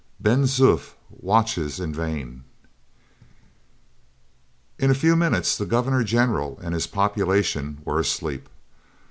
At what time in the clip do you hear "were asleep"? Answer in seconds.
7.85-8.49